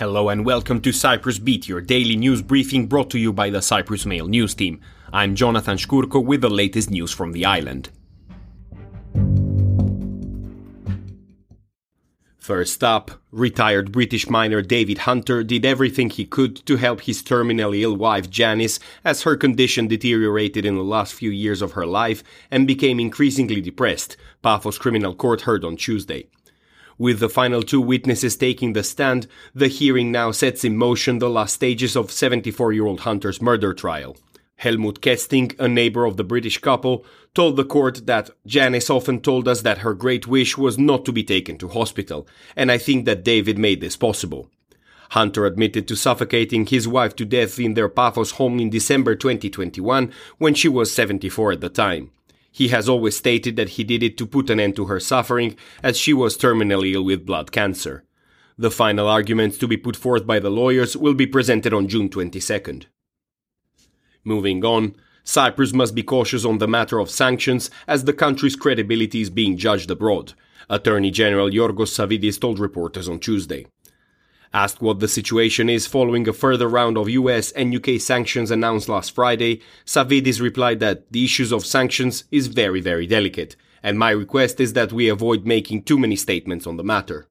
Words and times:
Hello 0.00 0.30
and 0.30 0.46
welcome 0.46 0.80
to 0.80 0.92
Cyprus 0.92 1.38
Beat, 1.38 1.68
your 1.68 1.82
daily 1.82 2.16
news 2.16 2.40
briefing 2.40 2.86
brought 2.86 3.10
to 3.10 3.18
you 3.18 3.34
by 3.34 3.50
the 3.50 3.60
Cyprus 3.60 4.06
Mail 4.06 4.26
news 4.26 4.54
team. 4.54 4.80
I'm 5.12 5.34
Jonathan 5.34 5.76
Shkurko 5.76 6.24
with 6.24 6.40
the 6.40 6.48
latest 6.48 6.90
news 6.90 7.12
from 7.12 7.32
the 7.32 7.44
island. 7.44 7.90
First 12.38 12.82
up, 12.82 13.10
retired 13.30 13.92
British 13.92 14.30
miner 14.30 14.62
David 14.62 14.96
Hunter 15.00 15.44
did 15.44 15.66
everything 15.66 16.08
he 16.08 16.24
could 16.24 16.56
to 16.64 16.76
help 16.76 17.02
his 17.02 17.22
terminally 17.22 17.82
ill 17.82 17.94
wife 17.94 18.30
Janice 18.30 18.80
as 19.04 19.24
her 19.24 19.36
condition 19.36 19.86
deteriorated 19.86 20.64
in 20.64 20.76
the 20.76 20.82
last 20.82 21.12
few 21.12 21.30
years 21.30 21.60
of 21.60 21.72
her 21.72 21.84
life 21.84 22.24
and 22.50 22.66
became 22.66 22.98
increasingly 22.98 23.60
depressed, 23.60 24.16
Paphos 24.40 24.78
Criminal 24.78 25.14
Court 25.14 25.42
heard 25.42 25.62
on 25.62 25.76
Tuesday. 25.76 26.30
With 27.00 27.18
the 27.18 27.30
final 27.30 27.62
two 27.62 27.80
witnesses 27.80 28.36
taking 28.36 28.74
the 28.74 28.82
stand, 28.82 29.26
the 29.54 29.68
hearing 29.68 30.12
now 30.12 30.32
sets 30.32 30.64
in 30.64 30.76
motion 30.76 31.18
the 31.18 31.30
last 31.30 31.54
stages 31.54 31.96
of 31.96 32.12
74 32.12 32.74
year 32.74 32.84
old 32.84 33.00
Hunter's 33.00 33.40
murder 33.40 33.72
trial. 33.72 34.18
Helmut 34.56 35.00
Kesting, 35.00 35.58
a 35.58 35.66
neighbor 35.66 36.04
of 36.04 36.18
the 36.18 36.24
British 36.24 36.58
couple, 36.58 37.06
told 37.32 37.56
the 37.56 37.64
court 37.64 38.04
that 38.04 38.28
Janice 38.44 38.90
often 38.90 39.22
told 39.22 39.48
us 39.48 39.62
that 39.62 39.78
her 39.78 39.94
great 39.94 40.26
wish 40.26 40.58
was 40.58 40.76
not 40.78 41.06
to 41.06 41.10
be 41.12 41.24
taken 41.24 41.56
to 41.56 41.68
hospital, 41.68 42.28
and 42.54 42.70
I 42.70 42.76
think 42.76 43.06
that 43.06 43.24
David 43.24 43.56
made 43.56 43.80
this 43.80 43.96
possible. 43.96 44.50
Hunter 45.12 45.46
admitted 45.46 45.88
to 45.88 45.96
suffocating 45.96 46.66
his 46.66 46.86
wife 46.86 47.16
to 47.16 47.24
death 47.24 47.58
in 47.58 47.72
their 47.72 47.88
Paphos 47.88 48.32
home 48.32 48.60
in 48.60 48.68
December 48.68 49.14
2021 49.14 50.12
when 50.36 50.52
she 50.52 50.68
was 50.68 50.92
74 50.92 51.52
at 51.52 51.62
the 51.62 51.70
time. 51.70 52.10
He 52.50 52.68
has 52.68 52.88
always 52.88 53.16
stated 53.16 53.56
that 53.56 53.70
he 53.70 53.84
did 53.84 54.02
it 54.02 54.18
to 54.18 54.26
put 54.26 54.50
an 54.50 54.60
end 54.60 54.76
to 54.76 54.86
her 54.86 55.00
suffering, 55.00 55.56
as 55.82 55.96
she 55.96 56.12
was 56.12 56.36
terminally 56.36 56.94
ill 56.94 57.04
with 57.04 57.26
blood 57.26 57.52
cancer. 57.52 58.04
The 58.58 58.70
final 58.70 59.08
arguments 59.08 59.56
to 59.58 59.68
be 59.68 59.76
put 59.76 59.96
forth 59.96 60.26
by 60.26 60.38
the 60.38 60.50
lawyers 60.50 60.96
will 60.96 61.14
be 61.14 61.26
presented 61.26 61.72
on 61.72 61.88
June 61.88 62.08
22nd. 62.08 62.86
Moving 64.24 64.64
on, 64.64 64.96
Cyprus 65.24 65.72
must 65.72 65.94
be 65.94 66.02
cautious 66.02 66.44
on 66.44 66.58
the 66.58 66.68
matter 66.68 66.98
of 66.98 67.10
sanctions 67.10 67.70
as 67.86 68.04
the 68.04 68.12
country's 68.12 68.56
credibility 68.56 69.20
is 69.20 69.30
being 69.30 69.56
judged 69.56 69.90
abroad, 69.90 70.34
Attorney 70.68 71.10
General 71.10 71.48
Giorgos 71.50 71.92
Savvides 71.92 72.40
told 72.40 72.58
reporters 72.58 73.08
on 73.08 73.18
Tuesday. 73.18 73.66
Asked 74.52 74.82
what 74.82 74.98
the 74.98 75.06
situation 75.06 75.70
is 75.70 75.86
following 75.86 76.26
a 76.26 76.32
further 76.32 76.68
round 76.68 76.98
of 76.98 77.08
US 77.08 77.52
and 77.52 77.74
UK 77.74 78.00
sanctions 78.00 78.50
announced 78.50 78.88
last 78.88 79.14
Friday, 79.14 79.60
Savvides 79.86 80.40
replied 80.40 80.80
that 80.80 81.12
the 81.12 81.24
issues 81.24 81.52
of 81.52 81.64
sanctions 81.64 82.24
is 82.32 82.48
very, 82.48 82.80
very 82.80 83.06
delicate, 83.06 83.54
and 83.80 83.96
my 83.96 84.10
request 84.10 84.58
is 84.58 84.72
that 84.72 84.92
we 84.92 85.08
avoid 85.08 85.46
making 85.46 85.84
too 85.84 85.98
many 85.98 86.16
statements 86.16 86.66
on 86.66 86.76
the 86.76 86.82
matter. 86.82 87.28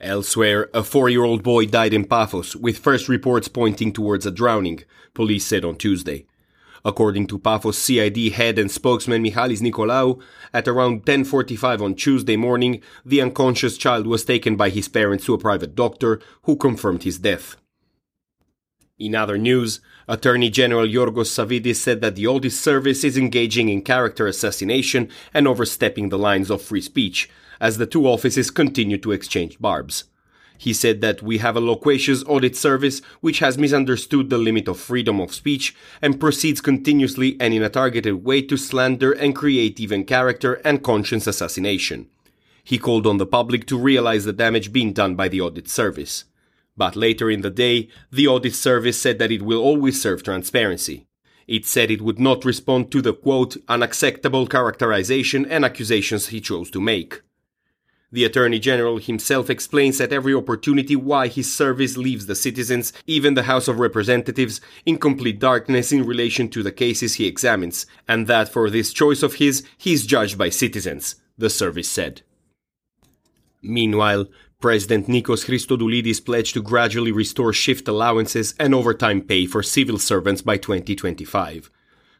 Elsewhere, 0.00 0.68
a 0.74 0.82
four 0.82 1.08
year 1.08 1.22
old 1.22 1.44
boy 1.44 1.66
died 1.66 1.94
in 1.94 2.04
Paphos, 2.04 2.56
with 2.56 2.78
first 2.78 3.08
reports 3.08 3.46
pointing 3.46 3.92
towards 3.92 4.26
a 4.26 4.32
drowning, 4.32 4.82
police 5.14 5.46
said 5.46 5.64
on 5.64 5.76
Tuesday. 5.76 6.26
According 6.86 7.26
to 7.26 7.40
Paphos 7.40 7.76
CID 7.76 8.32
head 8.34 8.60
and 8.60 8.70
spokesman 8.70 9.20
Michalis 9.20 9.60
Nicolaou, 9.60 10.20
at 10.54 10.68
around 10.68 11.04
10.45 11.04 11.82
on 11.82 11.94
Tuesday 11.96 12.36
morning, 12.36 12.80
the 13.04 13.20
unconscious 13.20 13.76
child 13.76 14.06
was 14.06 14.24
taken 14.24 14.54
by 14.54 14.70
his 14.70 14.86
parents 14.86 15.24
to 15.24 15.34
a 15.34 15.38
private 15.38 15.74
doctor, 15.74 16.20
who 16.44 16.54
confirmed 16.54 17.02
his 17.02 17.18
death. 17.18 17.56
In 19.00 19.16
other 19.16 19.36
news, 19.36 19.80
Attorney 20.06 20.48
General 20.48 20.86
Giorgos 20.86 21.28
Savvides 21.28 21.74
said 21.74 22.00
that 22.02 22.14
the 22.14 22.28
audit 22.28 22.52
service 22.52 23.02
is 23.02 23.18
engaging 23.18 23.68
in 23.68 23.82
character 23.82 24.28
assassination 24.28 25.10
and 25.34 25.48
overstepping 25.48 26.10
the 26.10 26.18
lines 26.18 26.50
of 26.50 26.62
free 26.62 26.80
speech, 26.80 27.28
as 27.60 27.78
the 27.78 27.86
two 27.86 28.06
offices 28.06 28.52
continue 28.52 28.98
to 28.98 29.10
exchange 29.10 29.58
barbs. 29.58 30.04
He 30.58 30.72
said 30.72 31.00
that 31.00 31.22
we 31.22 31.38
have 31.38 31.56
a 31.56 31.60
loquacious 31.60 32.24
audit 32.26 32.56
service 32.56 33.00
which 33.20 33.40
has 33.40 33.58
misunderstood 33.58 34.30
the 34.30 34.38
limit 34.38 34.68
of 34.68 34.78
freedom 34.78 35.20
of 35.20 35.34
speech 35.34 35.74
and 36.00 36.20
proceeds 36.20 36.60
continuously 36.60 37.36
and 37.38 37.52
in 37.52 37.62
a 37.62 37.68
targeted 37.68 38.24
way 38.24 38.42
to 38.42 38.56
slander 38.56 39.12
and 39.12 39.34
create 39.34 39.78
even 39.80 40.04
character 40.04 40.54
and 40.64 40.82
conscience 40.82 41.26
assassination. 41.26 42.08
He 42.64 42.78
called 42.78 43.06
on 43.06 43.18
the 43.18 43.26
public 43.26 43.66
to 43.66 43.78
realize 43.78 44.24
the 44.24 44.32
damage 44.32 44.72
being 44.72 44.92
done 44.92 45.14
by 45.14 45.28
the 45.28 45.40
audit 45.40 45.68
service. 45.68 46.24
But 46.76 46.96
later 46.96 47.30
in 47.30 47.42
the 47.42 47.50
day, 47.50 47.88
the 48.10 48.26
audit 48.26 48.54
service 48.54 49.00
said 49.00 49.18
that 49.18 49.32
it 49.32 49.42
will 49.42 49.62
always 49.62 50.00
serve 50.00 50.22
transparency. 50.22 51.06
It 51.46 51.64
said 51.64 51.90
it 51.90 52.02
would 52.02 52.18
not 52.18 52.44
respond 52.44 52.90
to 52.90 53.00
the 53.00 53.14
quote, 53.14 53.56
unacceptable 53.68 54.46
characterization 54.46 55.46
and 55.46 55.64
accusations 55.64 56.28
he 56.28 56.40
chose 56.40 56.70
to 56.72 56.80
make. 56.80 57.22
The 58.12 58.24
Attorney 58.24 58.60
General 58.60 58.98
himself 58.98 59.50
explains 59.50 60.00
at 60.00 60.12
every 60.12 60.32
opportunity 60.32 60.94
why 60.94 61.26
his 61.26 61.52
service 61.52 61.96
leaves 61.96 62.26
the 62.26 62.36
citizens, 62.36 62.92
even 63.06 63.34
the 63.34 63.42
House 63.42 63.66
of 63.66 63.80
Representatives, 63.80 64.60
in 64.84 64.98
complete 64.98 65.40
darkness 65.40 65.90
in 65.90 66.06
relation 66.06 66.48
to 66.50 66.62
the 66.62 66.70
cases 66.70 67.14
he 67.14 67.26
examines, 67.26 67.84
and 68.06 68.28
that 68.28 68.48
for 68.48 68.70
this 68.70 68.92
choice 68.92 69.24
of 69.24 69.34
his, 69.34 69.64
he 69.76 69.92
is 69.92 70.06
judged 70.06 70.38
by 70.38 70.50
citizens, 70.50 71.16
the 71.36 71.50
service 71.50 71.88
said. 71.88 72.22
Meanwhile, 73.60 74.26
President 74.60 75.08
Nikos 75.08 75.44
Christodoulides 75.44 76.24
pledged 76.24 76.54
to 76.54 76.62
gradually 76.62 77.12
restore 77.12 77.52
shift 77.52 77.88
allowances 77.88 78.54
and 78.58 78.72
overtime 78.72 79.20
pay 79.20 79.46
for 79.46 79.62
civil 79.62 79.98
servants 79.98 80.42
by 80.42 80.56
2025. 80.56 81.70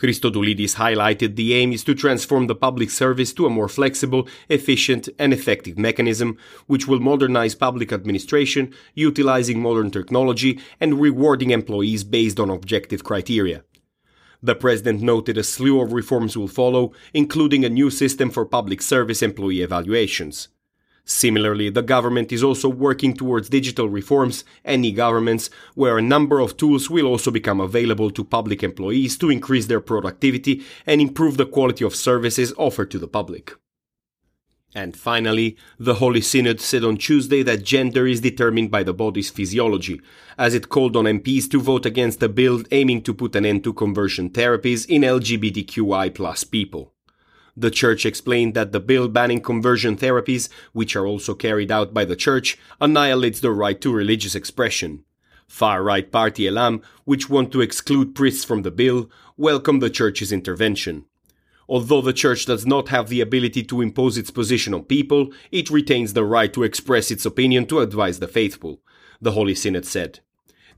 Christodoulides 0.00 0.76
highlighted 0.76 1.36
the 1.36 1.52
aim 1.54 1.72
is 1.74 1.84
to 1.84 1.94
transform 1.94 2.46
the 2.46 2.54
public 2.54 2.88
service 2.88 3.34
to 3.34 3.44
a 3.44 3.50
more 3.50 3.68
flexible, 3.68 4.26
efficient, 4.48 5.10
and 5.18 5.32
effective 5.32 5.78
mechanism 5.78 6.38
which 6.66 6.88
will 6.88 7.00
modernize 7.00 7.54
public 7.54 7.92
administration, 7.92 8.72
utilizing 8.94 9.60
modern 9.60 9.90
technology 9.90 10.58
and 10.80 11.00
rewarding 11.00 11.50
employees 11.50 12.02
based 12.02 12.40
on 12.40 12.48
objective 12.48 13.04
criteria. 13.04 13.62
The 14.42 14.54
president 14.54 15.02
noted 15.02 15.36
a 15.36 15.42
slew 15.42 15.82
of 15.82 15.92
reforms 15.92 16.34
will 16.34 16.48
follow, 16.48 16.92
including 17.12 17.62
a 17.62 17.68
new 17.68 17.90
system 17.90 18.30
for 18.30 18.46
public 18.46 18.80
service 18.80 19.22
employee 19.22 19.60
evaluations. 19.60 20.48
Similarly, 21.04 21.70
the 21.70 21.82
government 21.82 22.30
is 22.32 22.42
also 22.42 22.68
working 22.68 23.14
towards 23.14 23.48
digital 23.48 23.88
reforms 23.88 24.44
and 24.64 24.84
e-governments, 24.84 25.50
where 25.74 25.98
a 25.98 26.02
number 26.02 26.40
of 26.40 26.56
tools 26.56 26.88
will 26.88 27.06
also 27.06 27.30
become 27.30 27.60
available 27.60 28.10
to 28.10 28.24
public 28.24 28.62
employees 28.62 29.18
to 29.18 29.30
increase 29.30 29.66
their 29.66 29.80
productivity 29.80 30.62
and 30.86 31.00
improve 31.00 31.36
the 31.36 31.46
quality 31.46 31.84
of 31.84 31.94
services 31.94 32.52
offered 32.56 32.90
to 32.90 32.98
the 32.98 33.08
public. 33.08 33.54
And 34.72 34.96
finally, 34.96 35.56
the 35.80 35.94
Holy 35.94 36.20
Synod 36.20 36.60
said 36.60 36.84
on 36.84 36.96
Tuesday 36.96 37.42
that 37.42 37.64
gender 37.64 38.06
is 38.06 38.20
determined 38.20 38.70
by 38.70 38.84
the 38.84 38.94
body's 38.94 39.28
physiology, 39.28 40.00
as 40.38 40.54
it 40.54 40.68
called 40.68 40.96
on 40.96 41.06
MPs 41.06 41.50
to 41.50 41.60
vote 41.60 41.86
against 41.86 42.22
a 42.22 42.28
bill 42.28 42.62
aiming 42.70 43.02
to 43.02 43.14
put 43.14 43.34
an 43.34 43.44
end 43.44 43.64
to 43.64 43.72
conversion 43.72 44.30
therapies 44.30 44.86
in 44.88 45.02
LGBTQI 45.02 46.50
people. 46.52 46.92
The 47.56 47.70
church 47.70 48.06
explained 48.06 48.54
that 48.54 48.72
the 48.72 48.80
bill 48.80 49.08
banning 49.08 49.40
conversion 49.40 49.96
therapies, 49.96 50.48
which 50.72 50.96
are 50.96 51.06
also 51.06 51.34
carried 51.34 51.70
out 51.70 51.92
by 51.92 52.04
the 52.04 52.16
church, 52.16 52.58
annihilates 52.80 53.40
the 53.40 53.50
right 53.50 53.80
to 53.80 53.92
religious 53.92 54.34
expression. 54.34 55.04
Far 55.48 55.82
right 55.82 56.10
party 56.10 56.46
Elam, 56.46 56.80
which 57.04 57.28
want 57.28 57.50
to 57.52 57.60
exclude 57.60 58.14
priests 58.14 58.44
from 58.44 58.62
the 58.62 58.70
bill, 58.70 59.10
welcome 59.36 59.80
the 59.80 59.90
church's 59.90 60.30
intervention. 60.30 61.06
Although 61.68 62.02
the 62.02 62.12
church 62.12 62.46
does 62.46 62.66
not 62.66 62.88
have 62.88 63.08
the 63.08 63.20
ability 63.20 63.64
to 63.64 63.80
impose 63.80 64.16
its 64.16 64.30
position 64.30 64.74
on 64.74 64.84
people, 64.84 65.32
it 65.52 65.70
retains 65.70 66.12
the 66.12 66.24
right 66.24 66.52
to 66.52 66.62
express 66.62 67.10
its 67.10 67.26
opinion 67.26 67.66
to 67.66 67.80
advise 67.80 68.20
the 68.20 68.28
faithful, 68.28 68.80
the 69.20 69.32
Holy 69.32 69.54
Synod 69.54 69.86
said. 69.86 70.20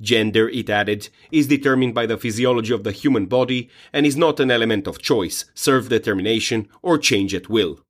Gender, 0.02 0.48
it 0.48 0.68
added, 0.68 1.08
is 1.30 1.46
determined 1.46 1.94
by 1.94 2.06
the 2.06 2.18
physiology 2.18 2.74
of 2.74 2.84
the 2.84 2.92
human 2.92 3.26
body 3.26 3.70
and 3.92 4.04
is 4.04 4.16
not 4.16 4.40
an 4.40 4.50
element 4.50 4.86
of 4.86 5.00
choice, 5.00 5.46
self 5.54 5.88
determination, 5.88 6.68
or 6.82 6.98
change 6.98 7.34
at 7.34 7.48
will. 7.48 7.80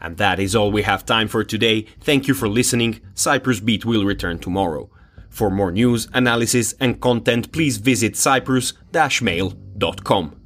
And 0.00 0.16
that 0.16 0.40
is 0.40 0.56
all 0.56 0.72
we 0.72 0.80
have 0.82 1.04
time 1.04 1.28
for 1.28 1.44
today. 1.44 1.82
Thank 2.00 2.26
you 2.26 2.32
for 2.32 2.48
listening. 2.48 3.02
Cyprus 3.14 3.60
Beat 3.60 3.84
will 3.84 4.06
return 4.06 4.38
tomorrow. 4.38 4.88
For 5.28 5.50
more 5.50 5.70
news, 5.70 6.08
analysis, 6.14 6.74
and 6.80 6.98
content, 7.00 7.52
please 7.52 7.76
visit 7.76 8.16
cyprus-mail.com. 8.16 10.39